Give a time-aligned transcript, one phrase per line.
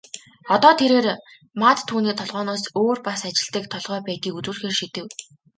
[0.53, 1.07] Одоо тэрээр
[1.61, 5.05] Мад түүний толгойноос өөр бас ажилладаг толгой байдгийг үзүүлэхээр шийдэв.